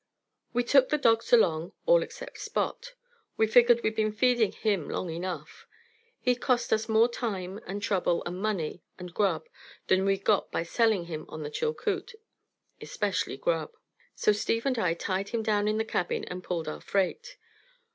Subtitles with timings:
[0.51, 2.95] We took the dogs along, all except Spot.
[3.37, 5.67] We figured we'd been feeding him long enough.
[6.19, 9.47] He'd cost us more time and trouble and money and grub
[9.85, 12.15] than we'd got by selling him on the Chilcoot
[12.81, 13.73] especially grub.
[14.15, 17.37] So Steve and I tied him down in the cabin and pulled our freight.